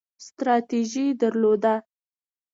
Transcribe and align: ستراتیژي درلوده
ستراتیژي 0.25 1.05
درلوده 1.21 1.75